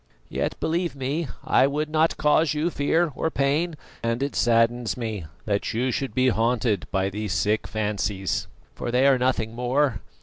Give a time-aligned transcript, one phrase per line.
[0.29, 5.27] Yet, believe me, I would not cause you fear or pain, and it saddens me
[5.45, 10.01] that you should be haunted by these sick fancies, for they are nothing more.